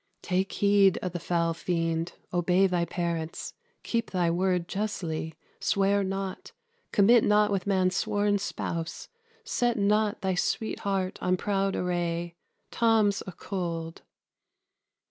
[0.23, 3.53] _Take heed o' the foul fiend: obey thy parents;
[3.83, 6.53] keep thy word justly; swear not;
[6.91, 9.09] commit not with man's sworn spouse;
[9.43, 12.33] set not thy sweet heart on proud array:
[12.71, 14.01] Tom's a cold.